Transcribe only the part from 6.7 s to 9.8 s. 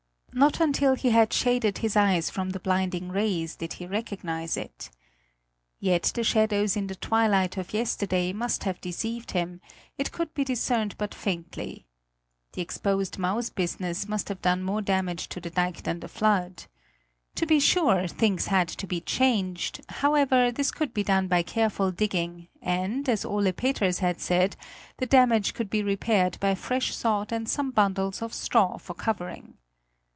in the twilight of yesterday must have deceived him: